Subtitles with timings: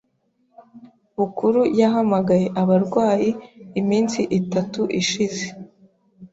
[1.17, 3.29] Bukuru yahamagaye abarwayi
[3.79, 5.45] iminsi itatu ishize.